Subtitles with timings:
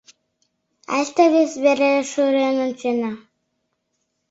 [0.95, 3.11] —Айста вес вере шӱрен ончена.